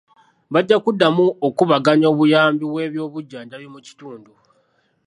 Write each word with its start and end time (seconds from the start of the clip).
Bajja 0.53 0.77
kuddamu 0.83 1.25
okugabanya 1.47 2.07
obuyambi 2.13 2.63
bw'ebyobujjanjabi 2.71 3.67
mu 3.73 3.79
kitundu. 3.85 4.31